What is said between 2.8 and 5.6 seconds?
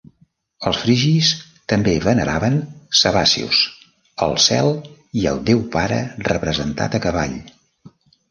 Sabazios, el cel i el